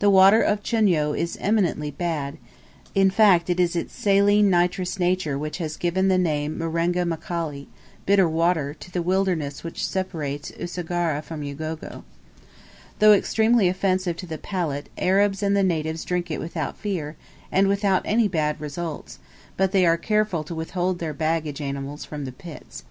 The 0.00 0.10
water 0.10 0.42
of 0.42 0.62
Chunyo 0.62 1.14
is 1.14 1.38
eminently 1.40 1.90
bad, 1.90 2.36
in 2.94 3.08
fact 3.08 3.48
it 3.48 3.58
is 3.58 3.74
its 3.74 3.94
saline 3.94 4.50
nitrous 4.50 4.98
nature 4.98 5.38
which 5.38 5.56
has 5.56 5.78
given 5.78 6.08
the 6.08 6.18
name 6.18 6.58
Marenga 6.58 7.06
Mkali 7.06 7.64
bitter 8.04 8.28
water 8.28 8.74
to 8.74 8.90
the 8.90 9.00
wilderness 9.00 9.64
which 9.64 9.82
separates 9.82 10.52
Usagara 10.60 11.22
from 11.24 11.42
Ugogo. 11.42 12.04
Though 12.98 13.14
extremely 13.14 13.66
offensive 13.68 14.18
to 14.18 14.26
the 14.26 14.36
palate, 14.36 14.90
Arabs 14.98 15.42
and 15.42 15.56
the 15.56 15.62
natives 15.62 16.04
drink 16.04 16.30
it 16.30 16.38
without 16.38 16.76
fear, 16.76 17.16
and 17.50 17.66
without 17.66 18.02
any 18.04 18.28
bad 18.28 18.60
results; 18.60 19.18
but 19.56 19.72
they 19.72 19.86
are 19.86 19.96
careful 19.96 20.44
to 20.44 20.54
withhold 20.54 20.98
their 20.98 21.14
baggage 21.14 21.62
animals 21.62 22.04
from 22.04 22.26
the 22.26 22.32
pits. 22.32 22.84